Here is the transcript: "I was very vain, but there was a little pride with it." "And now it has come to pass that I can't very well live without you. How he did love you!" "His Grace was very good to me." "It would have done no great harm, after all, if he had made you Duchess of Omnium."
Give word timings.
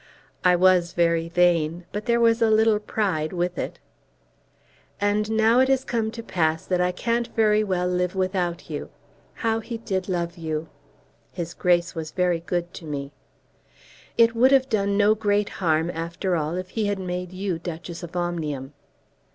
"I 0.43 0.55
was 0.55 0.93
very 0.93 1.29
vain, 1.29 1.85
but 1.91 2.07
there 2.07 2.19
was 2.19 2.41
a 2.41 2.49
little 2.49 2.79
pride 2.79 3.31
with 3.31 3.59
it." 3.59 3.77
"And 4.99 5.29
now 5.29 5.59
it 5.59 5.67
has 5.69 5.83
come 5.85 6.09
to 6.09 6.23
pass 6.23 6.65
that 6.65 6.81
I 6.81 6.91
can't 6.91 7.27
very 7.35 7.63
well 7.63 7.87
live 7.87 8.15
without 8.15 8.67
you. 8.67 8.89
How 9.45 9.59
he 9.59 9.77
did 9.77 10.09
love 10.09 10.39
you!" 10.39 10.69
"His 11.33 11.53
Grace 11.53 11.93
was 11.93 12.09
very 12.09 12.39
good 12.39 12.73
to 12.73 12.85
me." 12.85 13.11
"It 14.17 14.33
would 14.35 14.51
have 14.51 14.69
done 14.69 14.97
no 14.97 15.13
great 15.13 15.49
harm, 15.61 15.91
after 15.91 16.35
all, 16.35 16.55
if 16.55 16.69
he 16.71 16.87
had 16.87 16.97
made 16.97 17.31
you 17.31 17.59
Duchess 17.59 18.01
of 18.01 18.15
Omnium." 18.15 18.73